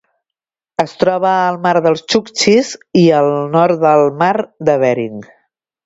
[0.83, 2.73] Es troba al Mar dels Txuktxis
[3.05, 4.35] i el nord del Mar
[4.71, 5.27] de Bering.